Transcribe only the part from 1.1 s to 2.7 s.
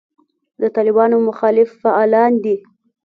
مخالف فعالان دي.